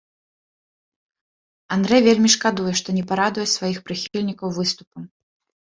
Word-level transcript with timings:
Андрэ 1.75 1.99
вельмі 2.07 2.29
шкадуе, 2.37 2.73
што 2.81 2.97
не 2.97 3.03
парадуе 3.13 3.47
сваіх 3.55 3.77
прыхільнікаў 3.91 4.47
выступам. 4.61 5.01